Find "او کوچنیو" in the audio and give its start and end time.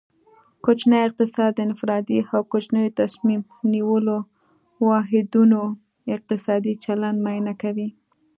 2.33-2.95